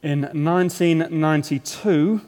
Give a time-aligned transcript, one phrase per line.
[0.00, 2.20] In 1992,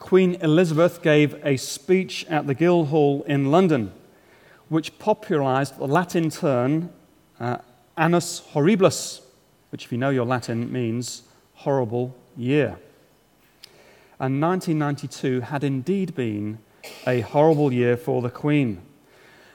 [0.00, 3.92] Queen Elizabeth gave a speech at the Guildhall in London,
[4.68, 6.90] which popularized the Latin term
[7.38, 7.58] uh,
[7.96, 9.20] annus horribilis,
[9.70, 11.22] which, if you know your Latin, means
[11.54, 12.78] horrible year.
[14.18, 16.58] And 1992 had indeed been
[17.06, 18.82] a horrible year for the Queen.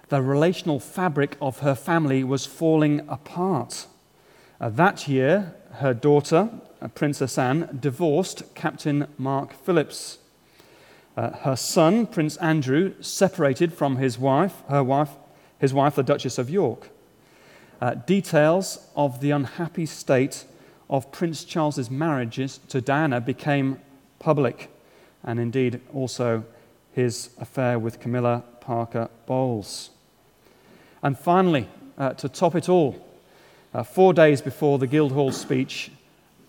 [0.07, 3.85] The relational fabric of her family was falling apart.
[4.61, 6.49] Uh, that year, her daughter,
[6.87, 10.19] Princess Anne, divorced Captain Mark Phillips.
[11.17, 15.09] Uh, her son, Prince Andrew, separated from his wife, her wife,
[15.57, 16.89] his wife, the Duchess of York.
[17.81, 20.45] Uh, details of the unhappy state
[20.89, 23.79] of Prince Charles's marriages to Diana became
[24.19, 24.69] public,
[25.23, 26.45] and indeed also
[26.93, 29.89] his affair with Camilla Parker Bowles.
[31.03, 31.67] And finally,
[31.97, 33.05] uh, to top it all,
[33.73, 35.91] uh, four days before the Guildhall speech,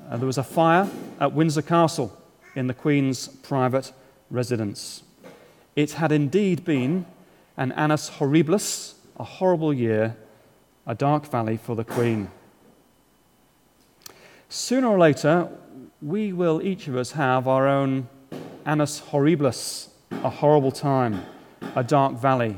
[0.09, 2.16] uh, there was a fire at Windsor Castle
[2.54, 3.92] in the Queen's private
[4.30, 5.02] residence.
[5.76, 7.06] It had indeed been
[7.56, 10.16] an annus horribilis, a horrible year,
[10.87, 12.30] a dark valley for the Queen.
[14.48, 15.48] Sooner or later,
[16.02, 18.09] we will each of us have our own
[18.65, 21.24] annus horribilis, a horrible time,
[21.76, 22.56] a dark valley.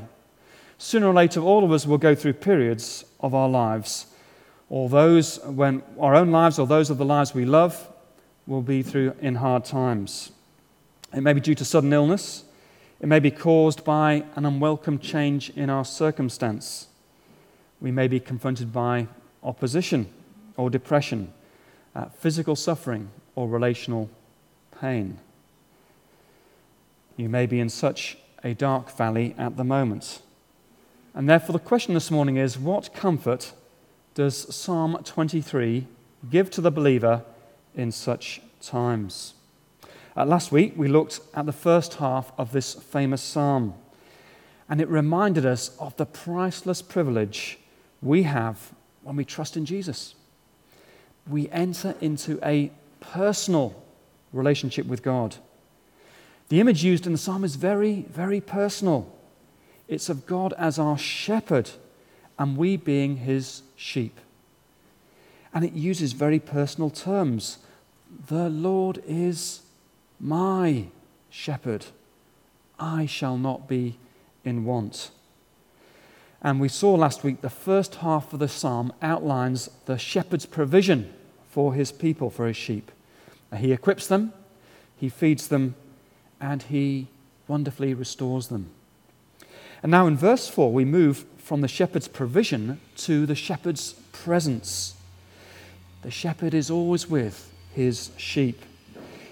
[0.78, 4.06] Sooner or later, all of us will go through periods of our lives
[4.72, 7.90] or those when our own lives or those of the lives we love
[8.46, 10.32] will be through in hard times.
[11.14, 12.44] It may be due to sudden illness,
[12.98, 16.86] it may be caused by an unwelcome change in our circumstance.
[17.82, 19.08] We may be confronted by
[19.42, 20.06] opposition
[20.56, 21.34] or depression,
[21.94, 24.08] uh, physical suffering or relational
[24.80, 25.18] pain.
[27.18, 30.22] You may be in such a dark valley at the moment.
[31.12, 33.52] And therefore, the question this morning is what comfort
[34.14, 35.86] does Psalm 23
[36.30, 37.24] give to the believer
[37.74, 39.34] in such times?
[40.14, 43.74] Uh, last week, we looked at the first half of this famous psalm,
[44.68, 47.58] and it reminded us of the priceless privilege
[48.02, 48.72] we have
[49.02, 50.14] when we trust in Jesus.
[51.26, 52.70] We enter into a
[53.00, 53.82] personal
[54.32, 55.36] relationship with God.
[56.50, 59.10] The image used in the psalm is very, very personal.
[59.88, 61.70] It's of God as our shepherd
[62.38, 64.18] and we being his sheep.
[65.54, 67.58] And it uses very personal terms.
[68.28, 69.62] The Lord is
[70.18, 70.86] my
[71.30, 71.86] shepherd.
[72.78, 73.98] I shall not be
[74.44, 75.10] in want.
[76.40, 81.12] And we saw last week the first half of the psalm outlines the shepherd's provision
[81.48, 82.90] for his people, for his sheep.
[83.56, 84.32] He equips them,
[84.96, 85.74] he feeds them,
[86.40, 87.08] and he
[87.46, 88.70] wonderfully restores them.
[89.82, 94.94] And now in verse 4, we move from the shepherd's provision to the shepherd's presence.
[96.02, 98.62] The shepherd is always with his sheep.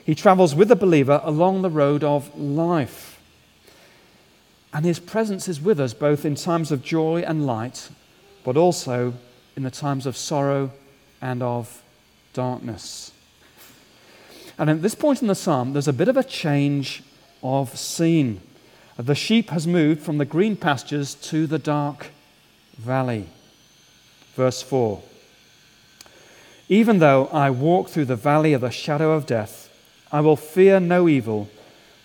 [0.04, 3.20] He travels with the believer along the road of life.
[4.72, 7.90] And his presence is with us both in times of joy and light,
[8.44, 9.14] but also
[9.56, 10.70] in the times of sorrow
[11.20, 11.82] and of
[12.32, 13.12] darkness.
[14.58, 17.02] And at this point in the psalm, there's a bit of a change
[17.42, 18.40] of scene.
[19.00, 22.08] The sheep has moved from the green pastures to the dark
[22.76, 23.30] valley.
[24.34, 25.02] Verse 4
[26.68, 29.70] Even though I walk through the valley of the shadow of death,
[30.12, 31.48] I will fear no evil,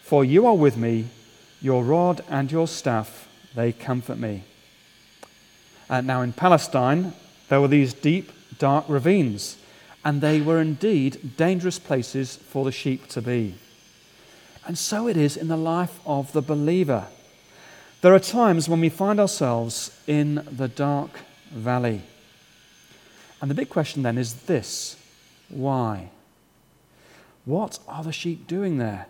[0.03, 1.09] for you are with me,
[1.61, 4.45] your rod and your staff, they comfort me.
[5.89, 7.11] And now in Palestine,
[7.49, 9.57] there were these deep, dark ravines,
[10.05, 13.55] and they were indeed dangerous places for the sheep to be.
[14.65, 17.07] And so it is in the life of the believer.
[18.01, 21.19] There are times when we find ourselves in the dark
[21.51, 22.01] valley.
[23.41, 24.97] And the big question then is this
[25.49, 26.09] why?
[27.45, 29.05] What are the sheep doing there?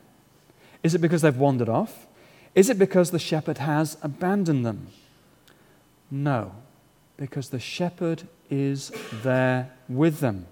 [0.83, 2.05] Is it because they've wandered off?
[2.53, 4.87] Is it because the shepherd has abandoned them?
[6.11, 6.51] No,
[7.15, 8.91] because the shepherd is
[9.23, 10.47] there with them.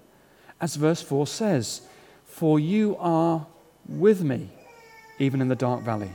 [0.60, 1.82] As verse 4 says,
[2.24, 3.46] For you are
[3.86, 4.50] with me
[5.18, 6.10] even in the dark valley.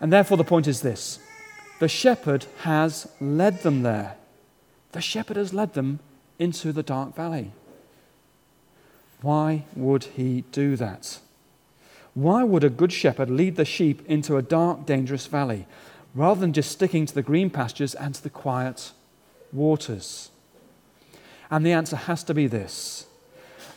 [0.00, 1.18] And therefore, the point is this
[1.78, 4.16] the shepherd has led them there.
[4.92, 6.00] The shepherd has led them
[6.38, 7.52] into the dark valley.
[9.22, 11.18] Why would he do that?
[12.12, 15.66] Why would a good shepherd lead the sheep into a dark, dangerous valley
[16.14, 18.92] rather than just sticking to the green pastures and to the quiet
[19.52, 20.30] waters?
[21.50, 23.06] And the answer has to be this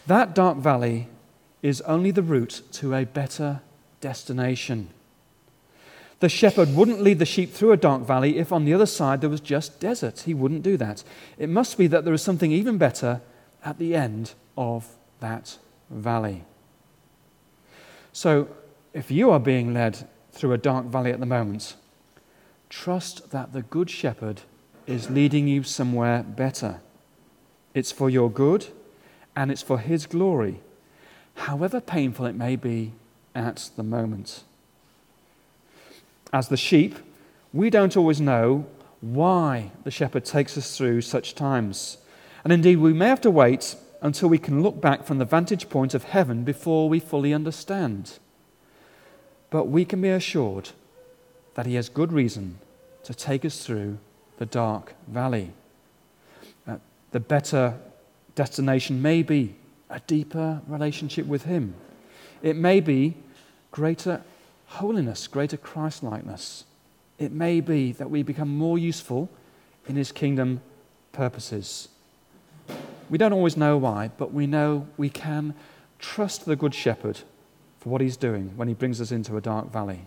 [0.06, 1.10] that dark valley
[1.62, 3.62] is only the route to a better
[4.02, 4.90] destination.
[6.20, 9.22] The shepherd wouldn't lead the sheep through a dark valley if on the other side
[9.22, 10.22] there was just desert.
[10.22, 11.04] He wouldn't do that.
[11.38, 13.22] It must be that there is something even better
[13.64, 15.58] at the end of that
[15.90, 16.44] valley.
[18.14, 18.48] So,
[18.94, 21.76] if you are being led through a dark valley at the moment,
[22.70, 24.42] trust that the Good Shepherd
[24.88, 26.80] is leading you somewhere better.
[27.76, 28.68] It's for your good
[29.36, 30.62] and it's for His glory,
[31.36, 32.94] however painful it may be
[33.38, 34.44] at the moment.
[36.34, 36.96] As the sheep,
[37.54, 38.66] we don't always know
[39.00, 41.98] why the shepherd takes us through such times.
[42.44, 45.70] And indeed, we may have to wait until we can look back from the vantage
[45.70, 48.18] point of heaven before we fully understand.
[49.50, 50.72] But we can be assured
[51.54, 52.58] that He has good reason
[53.04, 54.00] to take us through
[54.38, 55.52] the dark valley.
[56.68, 56.78] Uh,
[57.12, 57.76] the better
[58.36, 59.56] destination may be
[59.90, 61.76] a deeper relationship with Him,
[62.42, 63.16] it may be
[63.72, 64.22] greater
[64.68, 66.66] holiness, greater Christlikeness.
[67.18, 69.30] It may be that we become more useful
[69.88, 70.62] in His kingdom
[71.12, 71.90] purposes.
[73.10, 75.54] We don't always know why, but we know we can
[76.00, 77.20] trust the Good Shepherd
[77.80, 80.02] for what He's doing when He brings us into a dark valley.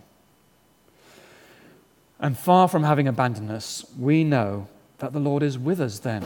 [2.19, 4.67] And far from having abandoned us, we know
[4.99, 6.23] that the Lord is with us then.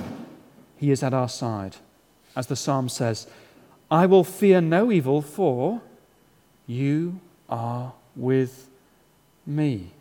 [0.75, 1.77] He is at our side.
[2.35, 3.27] As the psalm says,
[3.89, 5.81] I will fear no evil, for
[6.67, 8.69] you are with
[9.45, 9.91] me.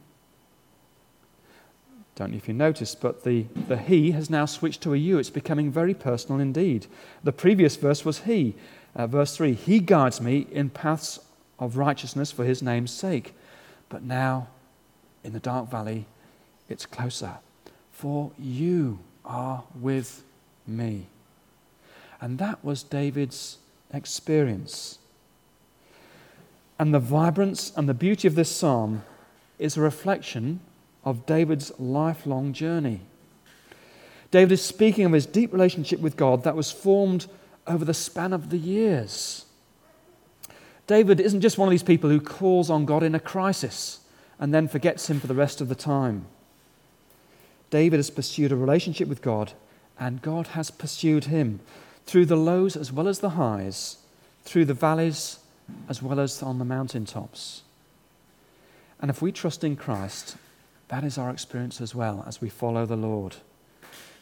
[2.14, 5.19] Don't know if you noticed, but the, the he has now switched to a you.
[5.19, 6.87] It's becoming very personal indeed.
[7.25, 8.55] The previous verse was he.
[8.94, 11.19] Uh, verse 3 He guides me in paths
[11.58, 13.35] of righteousness for his name's sake.
[13.88, 14.49] But now,
[15.25, 16.06] in the dark valley,
[16.69, 17.38] it's closer.
[17.91, 20.23] For you are with
[20.67, 21.06] me.
[22.20, 23.58] And that was David's
[23.93, 24.99] experience.
[26.85, 29.05] And the vibrance and the beauty of this psalm
[29.59, 30.61] is a reflection
[31.03, 33.01] of David's lifelong journey.
[34.31, 37.27] David is speaking of his deep relationship with God that was formed
[37.67, 39.47] over the span of the years.
[40.87, 44.01] David isn't just one of these people who calls on God in a crisis
[44.39, 46.27] and then forgets him for the rest of the time.
[47.71, 49.55] David has pursued a relationship with God,
[49.99, 51.61] and God has pursued him
[52.05, 53.97] through the lows as well as the highs,
[54.45, 55.39] through the valleys
[55.89, 57.63] as well as on the mountaintops.
[59.01, 60.37] And if we trust in Christ,
[60.89, 63.37] that is our experience as well as we follow the Lord.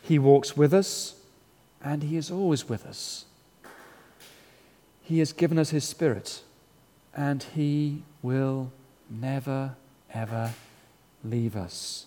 [0.02, 1.14] He walks with us,
[1.82, 3.26] and He is always with us.
[5.02, 6.42] He has given us His Spirit,
[7.14, 8.72] and He will
[9.10, 9.76] never,
[10.12, 10.52] ever
[11.24, 12.06] leave us.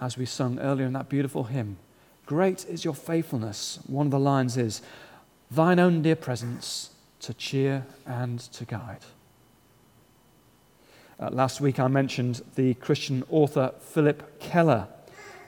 [0.00, 1.76] As we sung earlier in that beautiful hymn,
[2.26, 3.78] Great is your faithfulness.
[3.86, 4.80] One of the lines is,
[5.50, 6.90] Thine own dear presence
[7.22, 9.04] to cheer and to guide.
[11.18, 14.88] Uh, last week I mentioned the Christian author Phillip Keller.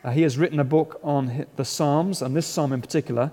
[0.04, 3.32] Uh, he has written a book on the Psalms, and this psalm in particular,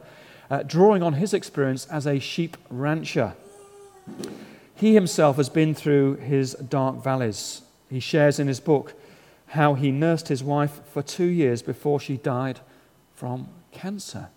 [0.50, 3.36] uh, drawing on his experience as a sheep rancher.
[4.74, 7.62] He himself has been through his dark valleys.
[7.90, 8.96] He shares in his book
[9.48, 12.62] how he nursed his wife for two years before she died
[13.14, 14.30] from cancer.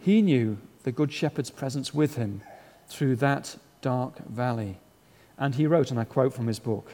[0.00, 0.56] He knew
[0.86, 2.42] the Good Shepherd's presence with him
[2.86, 4.78] through that dark valley.
[5.36, 6.92] And he wrote, and I quote from his book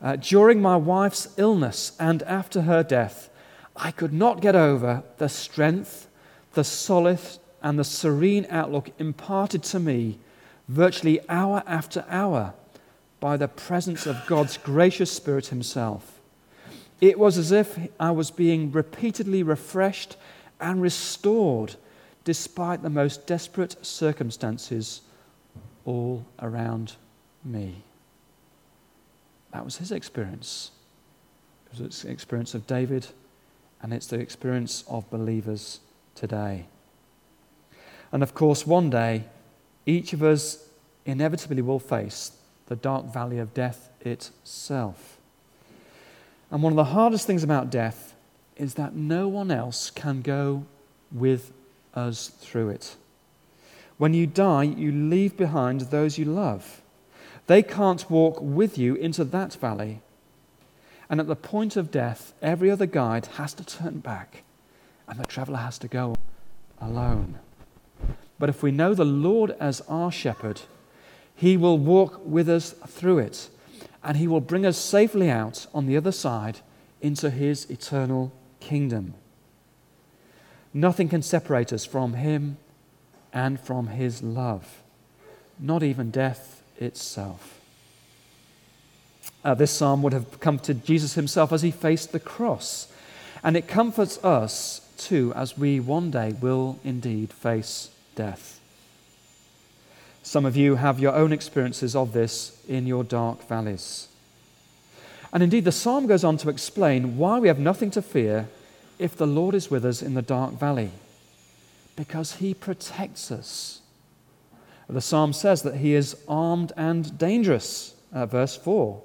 [0.00, 3.28] uh, During my wife's illness and after her death,
[3.76, 6.08] I could not get over the strength,
[6.54, 10.18] the solace, and the serene outlook imparted to me
[10.66, 12.54] virtually hour after hour
[13.20, 16.22] by the presence of God's gracious Spirit Himself.
[17.02, 20.16] It was as if I was being repeatedly refreshed
[20.58, 21.76] and restored
[22.24, 25.00] despite the most desperate circumstances
[25.84, 26.96] all around
[27.44, 27.82] me.
[29.52, 30.70] That was his experience.
[31.72, 33.06] It was the experience of David,
[33.82, 35.80] and it's the experience of believers
[36.14, 36.66] today.
[38.12, 39.24] And of course, one day,
[39.86, 40.68] each of us
[41.06, 42.32] inevitably will face
[42.66, 45.18] the dark valley of death itself.
[46.50, 48.14] And one of the hardest things about death
[48.56, 50.66] is that no one else can go
[51.10, 51.52] with
[51.94, 52.96] us through it.
[53.98, 56.80] When you die, you leave behind those you love.
[57.46, 60.00] They can't walk with you into that valley.
[61.08, 64.42] And at the point of death, every other guide has to turn back,
[65.08, 66.14] and the traveler has to go
[66.80, 67.38] alone.
[68.38, 70.62] But if we know the Lord as our shepherd,
[71.34, 73.50] he will walk with us through it,
[74.02, 76.60] and he will bring us safely out on the other side
[77.02, 79.14] into his eternal kingdom.
[80.72, 82.56] Nothing can separate us from Him
[83.32, 84.82] and from His love,
[85.58, 87.60] not even death itself.
[89.44, 92.92] Uh, this psalm would have come to Jesus himself as he faced the cross.
[93.42, 98.60] And it comforts us too as we one day will indeed face death.
[100.22, 104.08] Some of you have your own experiences of this in your dark valleys.
[105.32, 108.48] And indeed, the psalm goes on to explain why we have nothing to fear
[109.00, 110.90] if the Lord is with us in the dark valley.
[111.96, 113.80] Because he protects us.
[114.88, 117.94] The psalm says that he is armed and dangerous.
[118.12, 119.02] Uh, verse 4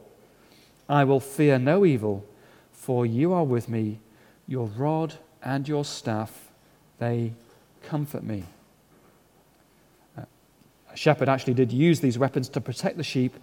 [0.89, 2.25] I will fear no evil,
[2.73, 3.99] for you are with me.
[4.47, 6.49] Your rod and your staff,
[6.99, 7.33] they
[7.83, 8.43] comfort me.
[10.17, 10.23] Uh,
[10.91, 13.33] a shepherd actually did use these weapons to protect the sheep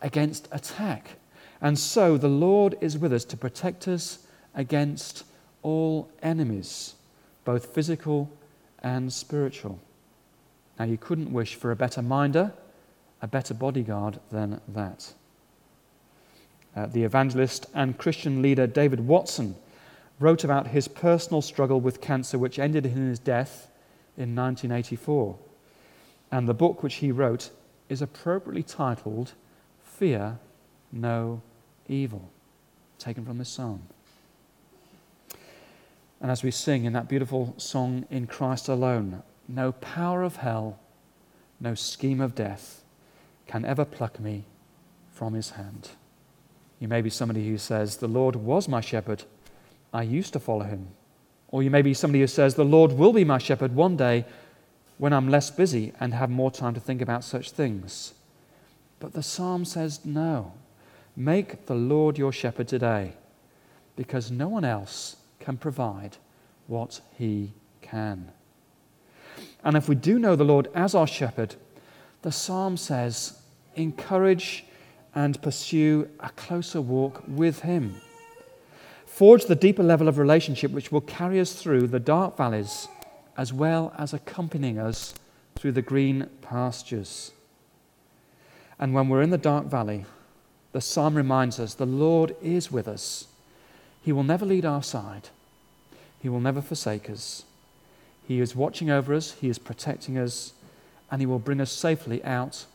[0.00, 1.16] against attack.
[1.60, 4.20] And so the Lord is with us to protect us
[4.54, 5.24] against
[5.62, 6.94] all enemies,
[7.44, 8.30] both physical
[8.82, 9.78] and spiritual.
[10.78, 12.52] Now, you couldn't wish for a better minder,
[13.22, 15.12] a better bodyguard than that.
[16.74, 19.56] Uh, the evangelist and Christian leader David Watson
[20.20, 23.68] wrote about his personal struggle with cancer, which ended in his death
[24.16, 25.36] in 1984.
[26.30, 27.50] And the book which he wrote
[27.88, 29.32] is appropriately titled
[29.82, 30.38] Fear
[30.92, 31.40] No
[31.88, 32.30] Evil,
[32.98, 33.82] taken from this psalm.
[36.20, 40.78] And as we sing in that beautiful song, In Christ Alone, no power of hell,
[41.60, 42.82] no scheme of death
[43.46, 44.44] can ever pluck me
[45.12, 45.90] from his hand.
[46.78, 49.24] You may be somebody who says, The Lord was my shepherd.
[49.92, 50.88] I used to follow him.
[51.48, 54.24] Or you may be somebody who says, The Lord will be my shepherd one day
[54.98, 58.14] when I'm less busy and have more time to think about such things.
[59.00, 60.52] But the psalm says, No.
[61.14, 63.14] Make the Lord your shepherd today,
[63.94, 66.16] because no one else can provide
[66.66, 67.52] what he
[67.82, 68.32] can.
[69.64, 71.56] And if we do know the Lord as our shepherd,
[72.22, 73.40] the psalm says,
[73.74, 74.64] encourage
[75.14, 77.96] and pursue a closer walk with him.
[79.04, 82.88] Forge the deeper level of relationship which will carry us through the dark valleys
[83.36, 85.14] as well as accompanying us
[85.54, 87.32] through the green pastures.
[88.78, 90.04] And when we're in the dark valley,
[90.72, 93.28] the psalm reminds us the Lord is with us.
[94.06, 95.30] He will never lead our side,
[96.22, 97.42] He will never forsake us.
[98.28, 100.52] He is watching over us, He is protecting us,
[101.10, 102.66] and He will bring us safely out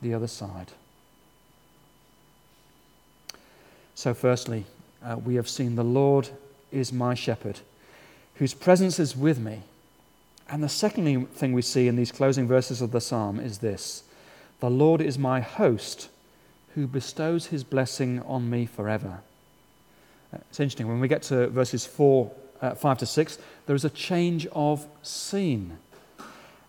[0.00, 0.68] the other side.
[3.94, 4.64] So, firstly,
[5.04, 6.30] uh, we have seen the Lord
[6.72, 7.60] is my shepherd,
[8.36, 9.64] whose presence is with me.
[10.48, 14.02] And the second thing we see in these closing verses of the psalm is this
[14.60, 16.08] The Lord is my host
[16.74, 19.20] who bestows his blessing on me forever.
[20.32, 22.30] It's interesting, when we get to verses 4,
[22.62, 25.78] uh, 5 to 6, there is a change of scene.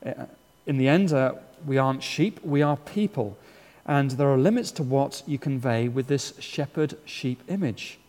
[0.05, 0.25] Uh,
[0.65, 1.33] in the end, uh,
[1.65, 3.37] we aren't sheep, we are people.
[3.85, 7.99] And there are limits to what you convey with this shepherd sheep image.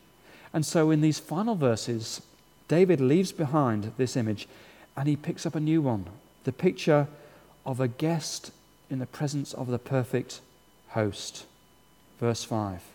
[0.52, 2.22] And so, in these final verses,
[2.68, 4.48] David leaves behind this image
[4.96, 6.06] and he picks up a new one
[6.44, 7.06] the picture
[7.64, 8.50] of a guest
[8.90, 10.40] in the presence of the perfect
[10.88, 11.46] host.
[12.18, 12.91] Verse 5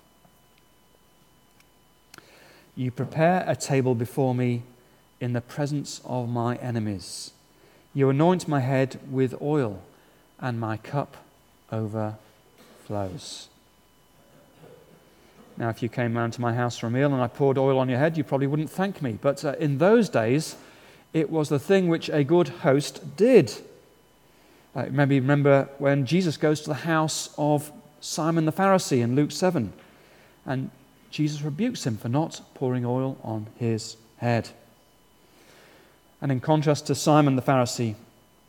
[2.77, 4.61] You prepare a table before me
[5.19, 7.31] in the presence of my enemies.
[7.95, 9.81] You anoint my head with oil,
[10.39, 11.17] and my cup
[11.71, 13.47] overflows.
[15.57, 17.79] Now, if you came round to my house for a meal and I poured oil
[17.79, 19.17] on your head, you probably wouldn't thank me.
[19.19, 20.55] But uh, in those days,
[21.13, 23.51] it was the thing which a good host did.
[24.75, 29.31] Uh, maybe remember when Jesus goes to the house of Simon the Pharisee in Luke
[29.31, 29.73] 7.
[30.45, 30.69] And
[31.17, 34.49] Jesus rebukes him for not pouring oil on his head.
[36.21, 37.95] And in contrast to Simon the Pharisee,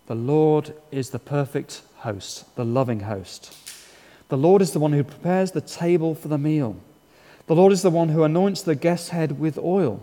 [0.07, 3.57] the Lord is the perfect host, the loving host.
[4.29, 6.77] The Lord is the one who prepares the table for the meal.
[7.47, 10.03] The Lord is the one who anoints the guest's head with oil.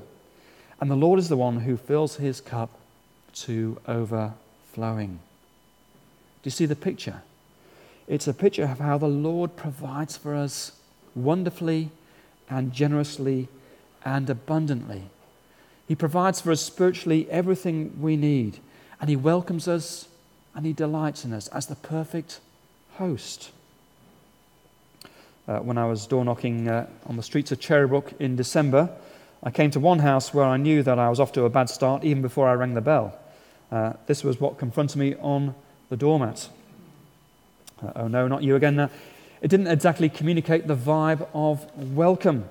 [0.81, 2.71] And the Lord is the one who fills his cup
[3.45, 5.19] to overflowing.
[6.41, 7.21] Do you see the picture?
[8.07, 10.71] It's a picture of how the Lord provides for us
[11.13, 11.91] wonderfully
[12.49, 13.47] and generously
[14.03, 15.03] and abundantly.
[15.87, 18.59] He provides for us spiritually everything we need,
[18.99, 20.07] and He welcomes us
[20.53, 22.39] and He delights in us as the perfect
[22.93, 23.51] host.
[25.47, 28.89] Uh, when I was door knocking uh, on the streets of Cherrybrook in December,
[29.43, 31.69] I came to one house where I knew that I was off to a bad
[31.69, 33.15] start even before I rang the bell.
[33.71, 35.53] Uh, this was what confronted me on
[35.89, 36.49] the doormat.
[37.83, 38.89] Uh, oh no, not you again.
[39.45, 42.45] It didn't exactly communicate the vibe of welcome.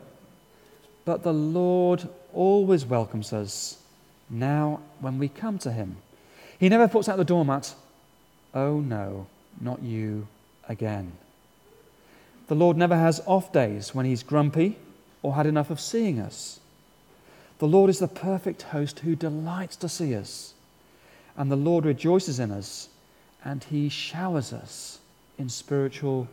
[1.05, 3.79] But the Lord always welcomes us
[4.31, 5.97] now when we come to Him.
[6.57, 7.75] He never puts out the doormat,
[8.55, 9.27] oh no,
[9.61, 10.29] not you
[10.69, 11.11] again.
[12.47, 14.79] The Lord never has off days when He's grumpy
[15.21, 16.61] or had enough of seeing us.
[17.59, 20.55] The Lord is the perfect host who delights to see us,
[21.37, 22.89] and the Lord rejoices in us
[23.45, 25.01] and He showers us
[25.37, 26.29] in spiritual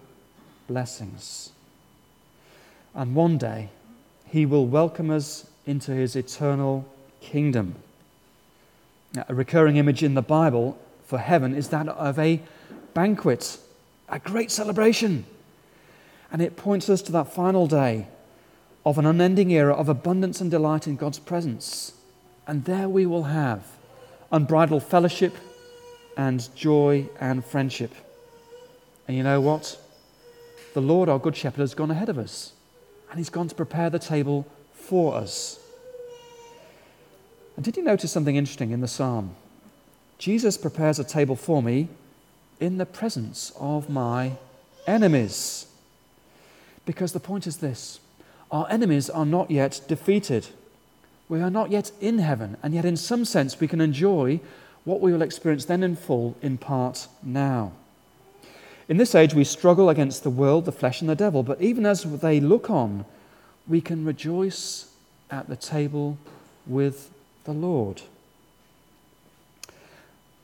[0.71, 1.51] blessings.
[2.95, 3.67] And one day,
[4.25, 6.85] He will welcome us into His eternal
[7.19, 7.75] kingdom.
[9.13, 12.39] Now, a recurring image in the Bible for heaven is that of a
[12.93, 13.57] banquet,
[14.07, 15.25] a great celebration.
[16.31, 18.07] And it points us to that final day
[18.85, 21.91] of an unending era of abundance and delight in God's presence.
[22.47, 23.65] And there we will have
[24.31, 25.35] unbridled fellowship
[26.15, 27.93] and joy and friendship.
[29.05, 29.77] And you know what?
[30.73, 32.53] The Lord, our Good Shepherd, has gone ahead of us,
[33.09, 35.59] and He's gone to prepare the table for us.
[37.55, 39.35] And did you notice something interesting in the psalm?
[40.17, 41.89] Jesus prepares a table for me
[42.59, 44.33] in the presence of my
[44.87, 45.67] enemies.
[46.85, 47.99] Because the point is this
[48.51, 50.47] our enemies are not yet defeated.
[51.27, 54.41] We are not yet in heaven, and yet, in some sense, we can enjoy
[54.83, 57.71] what we will experience then in full, in part now.
[58.87, 61.85] In this age, we struggle against the world, the flesh, and the devil, but even
[61.85, 63.05] as they look on,
[63.67, 64.91] we can rejoice
[65.29, 66.17] at the table
[66.67, 67.11] with
[67.45, 68.01] the Lord.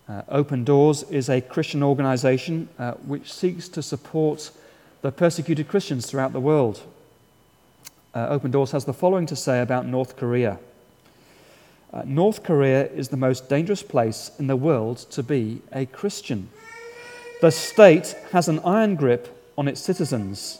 [0.07, 4.51] Uh, Open Doors is a Christian organization uh, which seeks to support
[5.01, 6.81] the persecuted Christians throughout the world.
[8.13, 10.59] Uh, Open Doors has the following to say about North Korea
[11.93, 16.49] uh, North Korea is the most dangerous place in the world to be a Christian.
[17.39, 20.59] The state has an iron grip on its citizens.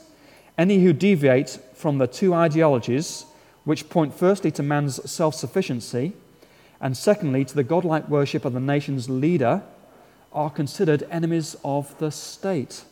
[0.56, 3.24] Any who deviate from the two ideologies,
[3.64, 6.12] which point firstly to man's self sufficiency
[6.80, 9.62] and secondly to the godlike worship of the nation's leader,
[10.32, 12.84] are considered enemies of the state.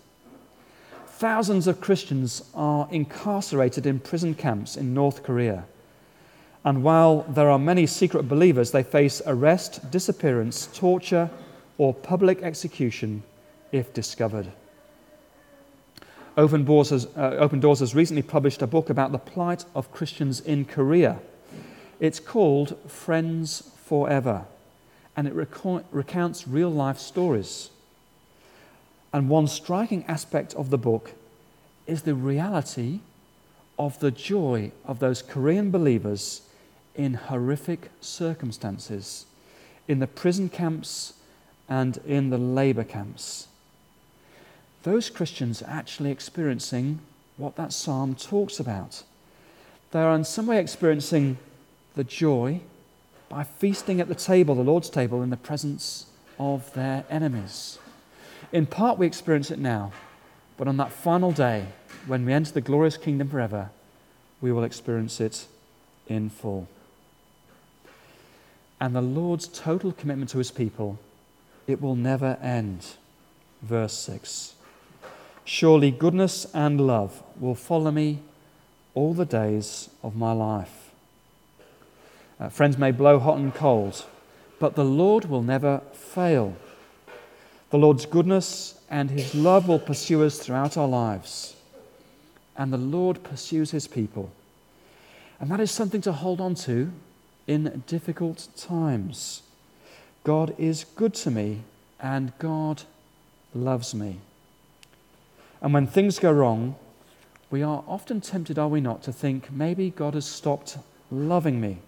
[1.06, 5.64] Thousands of Christians are incarcerated in prison camps in North Korea.
[6.64, 11.30] And while there are many secret believers, they face arrest, disappearance, torture,
[11.78, 13.22] or public execution
[13.72, 14.52] if discovered.
[16.36, 19.90] Open Doors, has, uh, Open Doors has recently published a book about the plight of
[19.90, 21.18] Christians in Korea.
[21.98, 24.44] It's called Friends Forever,
[25.16, 27.70] and it recounts real life stories.
[29.14, 31.12] And one striking aspect of the book
[31.86, 33.00] is the reality
[33.78, 36.42] of the joy of those Korean believers
[36.94, 39.24] in horrific circumstances,
[39.88, 41.14] in the prison camps
[41.66, 43.48] and in the labor camps
[44.86, 47.00] those Christians are actually experiencing
[47.38, 49.02] what that psalm talks about.
[49.90, 51.38] They are in some way experiencing
[51.96, 52.60] the joy
[53.28, 56.06] by feasting at the table, the Lord's table, in the presence
[56.38, 57.80] of their enemies.
[58.52, 59.90] In part, we experience it now,
[60.56, 61.66] but on that final day,
[62.06, 63.70] when we enter the glorious kingdom forever,
[64.40, 65.48] we will experience it
[66.06, 66.68] in full.
[68.80, 71.00] And the Lord's total commitment to his people,
[71.66, 72.86] it will never end.
[73.62, 74.55] Verse 6.
[75.48, 78.18] Surely goodness and love will follow me
[78.94, 80.90] all the days of my life.
[82.40, 84.04] Uh, friends may blow hot and cold,
[84.58, 86.56] but the Lord will never fail.
[87.70, 91.54] The Lord's goodness and his love will pursue us throughout our lives.
[92.56, 94.32] And the Lord pursues his people.
[95.38, 96.90] And that is something to hold on to
[97.46, 99.42] in difficult times.
[100.24, 101.62] God is good to me,
[102.00, 102.82] and God
[103.54, 104.18] loves me.
[105.60, 106.76] And when things go wrong,
[107.50, 110.78] we are often tempted, are we not, to think maybe God has stopped
[111.10, 111.78] loving me,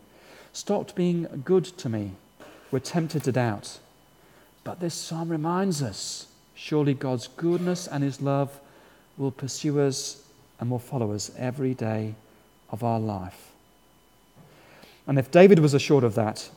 [0.52, 2.12] stopped being good to me.
[2.70, 3.78] We're tempted to doubt.
[4.64, 8.60] But this psalm reminds us surely God's goodness and his love
[9.16, 10.24] will pursue us
[10.60, 12.14] and will follow us every day
[12.70, 13.52] of our life.
[15.06, 16.50] And if David was assured of that,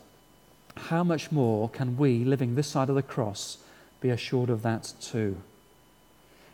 [0.75, 3.57] how much more can we, living this side of the cross,
[4.01, 5.37] be assured of that too?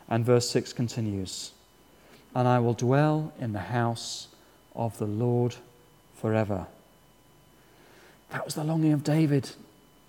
[0.09, 1.51] And verse 6 continues
[2.35, 4.27] And I will dwell in the house
[4.75, 5.55] of the Lord
[6.15, 6.67] forever.
[8.31, 9.49] That was the longing of David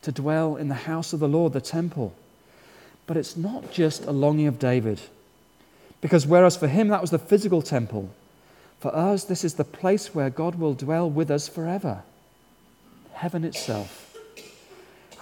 [0.03, 2.15] to dwell in the house of the Lord, the temple.
[3.07, 5.01] But it's not just a longing of David,
[6.01, 8.11] because whereas for him that was the physical temple,
[8.81, 12.03] for us this is the place where God will dwell with us forever
[13.19, 14.17] heaven itself.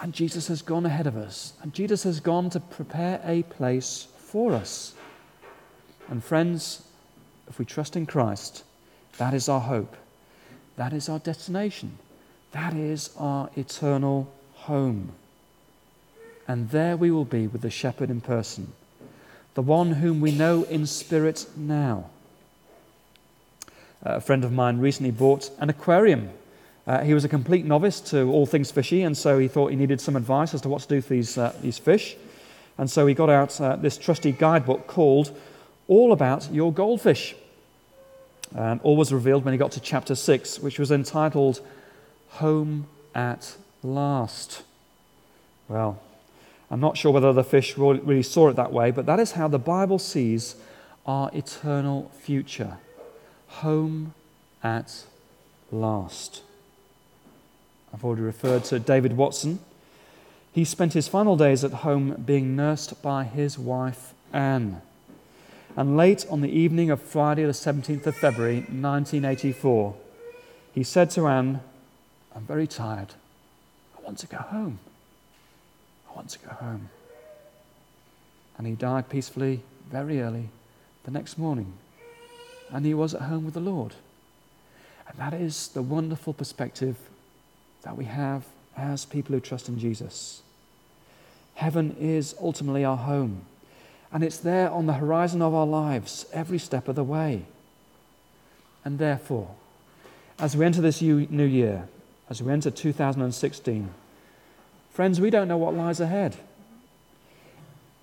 [0.02, 4.08] And Jesus has gone ahead of us, and Jesus has gone to prepare a place
[4.26, 4.94] for us.
[6.08, 6.82] And friends,
[7.48, 8.64] if we trust in Christ,
[9.18, 9.96] that is our hope.
[10.76, 11.98] That is our destination.
[12.52, 15.12] That is our eternal home.
[16.48, 18.72] And there we will be with the shepherd in person,
[19.54, 22.10] the one whom we know in spirit now.
[24.02, 26.30] A friend of mine recently bought an aquarium.
[26.86, 29.76] Uh, he was a complete novice to all things fishy, and so he thought he
[29.76, 32.16] needed some advice as to what to do for these, uh, these fish.
[32.78, 35.36] And so he got out uh, this trusty guidebook called
[35.88, 37.34] All About Your Goldfish.
[38.54, 41.60] And all was revealed when he got to chapter 6, which was entitled
[42.30, 44.62] Home at Last.
[45.68, 46.00] Well,
[46.70, 49.48] I'm not sure whether the fish really saw it that way, but that is how
[49.48, 50.56] the Bible sees
[51.06, 52.78] our eternal future.
[53.48, 54.14] Home
[54.62, 55.04] at
[55.70, 56.42] last.
[57.92, 59.60] I've already referred to David Watson.
[60.56, 64.80] He spent his final days at home being nursed by his wife, Anne.
[65.76, 69.94] And late on the evening of Friday, the 17th of February, 1984,
[70.72, 71.60] he said to Anne,
[72.34, 73.12] I'm very tired.
[73.98, 74.78] I want to go home.
[76.10, 76.88] I want to go home.
[78.56, 80.48] And he died peacefully very early
[81.04, 81.74] the next morning.
[82.70, 83.92] And he was at home with the Lord.
[85.06, 86.96] And that is the wonderful perspective
[87.82, 90.40] that we have as people who trust in Jesus.
[91.56, 93.46] Heaven is ultimately our home,
[94.12, 97.46] and it's there on the horizon of our lives every step of the way.
[98.84, 99.54] And therefore,
[100.38, 101.88] as we enter this new year,
[102.28, 103.88] as we enter 2016,
[104.90, 106.36] friends, we don't know what lies ahead.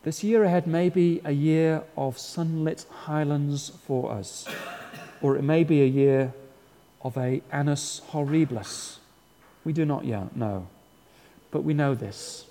[0.04, 4.48] This year ahead may be a year of sunlit highlands for us,
[5.22, 6.34] or it may be a year
[7.04, 8.98] of a annus horribilis.
[9.64, 10.68] We do not yet know,
[11.52, 12.46] but we know this.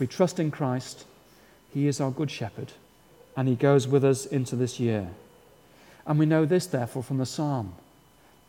[0.00, 1.04] We trust in Christ,
[1.72, 2.72] He is our good shepherd,
[3.36, 5.10] and He goes with us into this year.
[6.06, 7.74] And we know this, therefore, from the psalm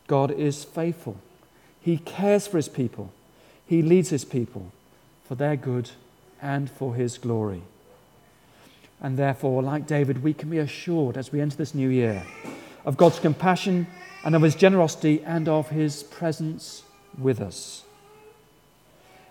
[0.08, 1.18] God is faithful.
[1.80, 3.12] He cares for His people,
[3.66, 4.72] He leads His people
[5.24, 5.90] for their good
[6.40, 7.62] and for His glory.
[9.00, 12.24] And therefore, like David, we can be assured as we enter this new year
[12.84, 13.86] of God's compassion
[14.24, 16.84] and of his generosity and of his presence
[17.18, 17.82] with us.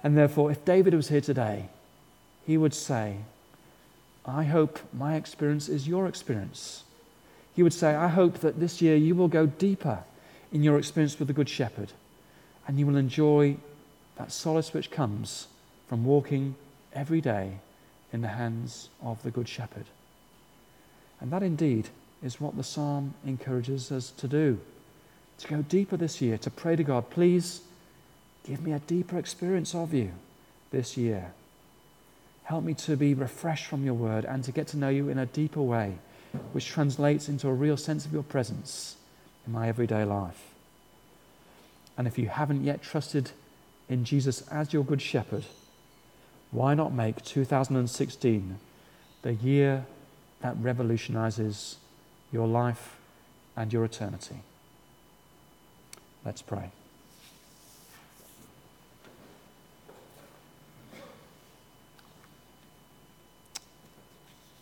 [0.03, 1.69] And therefore, if David was here today,
[2.45, 3.17] he would say,
[4.25, 6.83] I hope my experience is your experience.
[7.55, 10.03] He would say, I hope that this year you will go deeper
[10.51, 11.91] in your experience with the Good Shepherd
[12.67, 13.57] and you will enjoy
[14.17, 15.47] that solace which comes
[15.87, 16.55] from walking
[16.93, 17.59] every day
[18.13, 19.85] in the hands of the Good Shepherd.
[21.19, 21.89] And that indeed
[22.23, 24.59] is what the psalm encourages us to do
[25.41, 27.61] to go deeper this year, to pray to God, please
[28.45, 30.11] give me a deeper experience of you
[30.71, 31.33] this year.
[32.51, 35.17] Help me to be refreshed from your word and to get to know you in
[35.17, 35.97] a deeper way,
[36.51, 38.97] which translates into a real sense of your presence
[39.47, 40.49] in my everyday life.
[41.97, 43.31] And if you haven't yet trusted
[43.87, 45.45] in Jesus as your good shepherd,
[46.51, 48.57] why not make 2016
[49.21, 49.85] the year
[50.41, 51.77] that revolutionizes
[52.33, 52.97] your life
[53.55, 54.41] and your eternity?
[56.25, 56.71] Let's pray.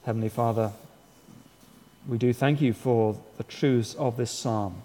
[0.09, 0.71] Heavenly Father,
[2.07, 4.81] we do thank you for the truths of this psalm,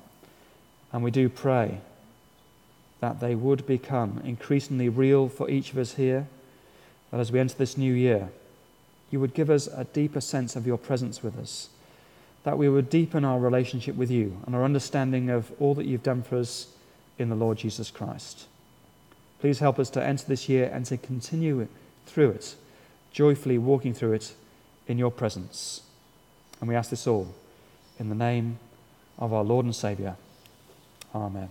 [0.92, 1.80] and we do pray
[3.00, 6.26] that they would become increasingly real for each of us here,
[7.10, 8.28] that as we enter this new year,
[9.10, 11.70] you would give us a deeper sense of your presence with us
[12.42, 16.02] that we would deepen our relationship with you and our understanding of all that you've
[16.02, 16.66] done for us
[17.18, 18.46] in the Lord Jesus Christ.
[19.40, 21.66] Please help us to enter this year and to continue
[22.04, 22.56] through it,
[23.10, 24.34] joyfully walking through it
[24.86, 25.82] in your presence.
[26.60, 27.34] And we ask this all
[27.98, 28.58] in the name
[29.18, 30.16] of our Lord and Saviour.
[31.14, 31.48] Amen.